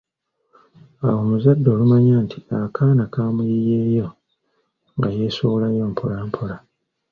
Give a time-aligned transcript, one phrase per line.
[1.05, 4.07] Awo omuzadde olumanya nti akaana kamuyiyeeyo
[4.97, 6.55] nga yeesowolayo mpola mpola.